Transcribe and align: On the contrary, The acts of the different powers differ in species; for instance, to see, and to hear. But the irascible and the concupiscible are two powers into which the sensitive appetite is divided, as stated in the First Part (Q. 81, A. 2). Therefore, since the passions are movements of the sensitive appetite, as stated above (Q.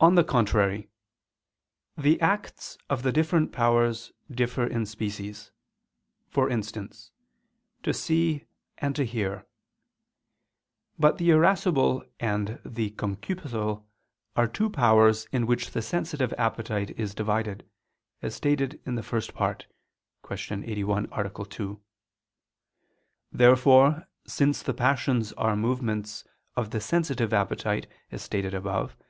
On 0.00 0.16
the 0.16 0.22
contrary, 0.24 0.90
The 1.96 2.20
acts 2.20 2.76
of 2.90 3.02
the 3.02 3.10
different 3.12 3.50
powers 3.52 4.12
differ 4.30 4.64
in 4.64 4.86
species; 4.86 5.50
for 6.28 6.48
instance, 6.48 7.10
to 7.82 7.92
see, 7.92 8.44
and 8.78 8.94
to 8.94 9.04
hear. 9.04 9.46
But 10.98 11.18
the 11.18 11.30
irascible 11.30 12.04
and 12.20 12.60
the 12.64 12.90
concupiscible 12.92 13.84
are 14.36 14.46
two 14.46 14.68
powers 14.70 15.26
into 15.32 15.46
which 15.46 15.70
the 15.72 15.82
sensitive 15.82 16.32
appetite 16.34 16.90
is 16.98 17.14
divided, 17.14 17.68
as 18.22 18.34
stated 18.36 18.80
in 18.84 18.94
the 18.94 19.02
First 19.04 19.32
Part 19.34 19.66
(Q. 20.28 20.62
81, 20.64 21.08
A. 21.10 21.28
2). 21.44 21.80
Therefore, 23.32 24.08
since 24.26 24.62
the 24.62 24.74
passions 24.74 25.32
are 25.32 25.56
movements 25.56 26.24
of 26.56 26.70
the 26.70 26.80
sensitive 26.80 27.32
appetite, 27.32 27.88
as 28.12 28.22
stated 28.22 28.54
above 28.54 28.96
(Q. 28.96 29.06